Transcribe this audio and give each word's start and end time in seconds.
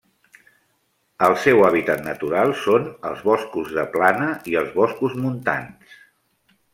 El 1.25 1.35
seu 1.41 1.59
hàbitat 1.65 1.99
natural 2.07 2.53
són 2.61 2.87
els 3.09 3.21
boscos 3.27 3.69
de 3.75 3.83
plana 3.97 4.31
i 4.53 4.57
els 4.63 4.73
boscos 4.81 5.15
montans. 5.27 5.93